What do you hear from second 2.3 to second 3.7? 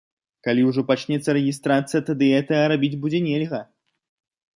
гэтага рабіць будзе нельга.